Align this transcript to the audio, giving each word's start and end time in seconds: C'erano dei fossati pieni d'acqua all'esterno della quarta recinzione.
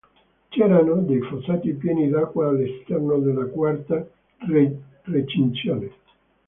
C'erano 0.49 0.95
dei 1.01 1.21
fossati 1.21 1.73
pieni 1.73 2.09
d'acqua 2.09 2.47
all'esterno 2.47 3.19
della 3.19 3.45
quarta 3.45 4.03
recinzione. 5.03 5.91